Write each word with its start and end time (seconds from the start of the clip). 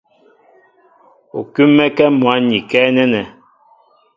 U 1.37 1.39
kúm̀mɛ́kɛ́ 1.53 2.07
mwǎn 2.19 2.45
ikɛ́ 2.59 2.83
nɛ́nɛ. 2.95 3.21